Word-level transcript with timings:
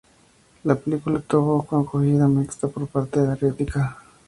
La 0.63 0.73
película 0.73 1.19
tuvo 1.21 1.67
una 1.69 1.83
acogida 1.83 2.27
mixta 2.27 2.67
por 2.67 2.87
parte 2.87 3.21
de 3.21 3.27
la 3.27 3.35
crítica. 3.37 3.99